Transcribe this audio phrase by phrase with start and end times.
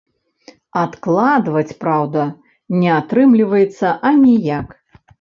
[0.83, 2.21] Адкладваць, праўда,
[2.81, 4.79] не атрымліваецца аніяк.